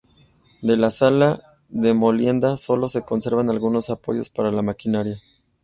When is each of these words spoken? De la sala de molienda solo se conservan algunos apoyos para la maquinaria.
De 0.63 0.77
la 0.77 0.89
sala 0.89 1.37
de 1.69 1.93
molienda 1.93 2.57
solo 2.57 2.87
se 2.89 3.05
conservan 3.05 3.51
algunos 3.51 3.91
apoyos 3.91 4.31
para 4.31 4.51
la 4.51 4.63
maquinaria. 4.63 5.21